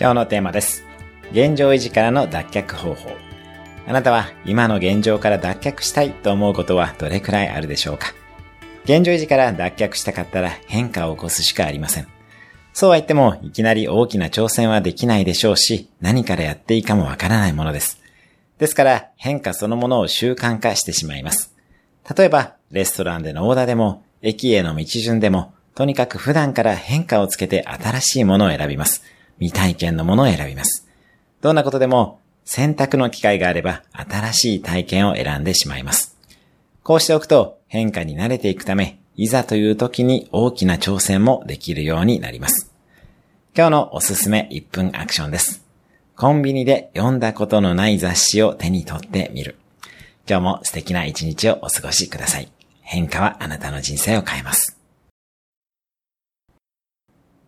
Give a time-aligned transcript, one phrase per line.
[0.00, 0.82] 今日のテーマです。
[1.30, 3.10] 現状維持からの脱却方法。
[3.86, 8.14] あなたは今の現状から脱却したいと思うことはどれくらいあるでしょうか？
[8.84, 12.08] 現状維持から脱却したかったら変化を起こすしかありません。
[12.72, 18.00] そうは言ってもいきなり大きな挑戦はできないでしょうし、何からやっていいかもわからないものです。
[18.56, 21.54] ですから変化そのものを習慣化してしまいます。
[22.16, 29.04] 例えば、レストランでのオーダーでも、駅への道順でも、とにかく普段から変化をつけて新しいものを選びます。
[29.40, 30.86] 未体験のものを選びます。
[31.40, 36.16] どんなことでも選択の機会があれば新しい体験を選んでしまいます。
[36.82, 42.72] こうしておくと変化に慣れていくため、いざという時に大きな挑戦もできるようになります。
[43.56, 45.64] 今日のおすすめ1分アクションです。
[46.16, 49.56] コンビニで読んだことのない雑誌を手に取ってみる。
[50.28, 52.50] 今日も素敵な一日をお過ごしください。
[52.82, 54.79] 変化はあなたの人生を変えます。